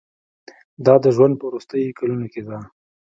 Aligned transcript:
دا 0.85 0.93
د 1.03 1.05
ژوند 1.15 1.33
په 1.37 1.45
وروستیو 1.49 1.97
کلونو 1.99 2.25
کې 2.33 2.41
ده. 2.47 2.57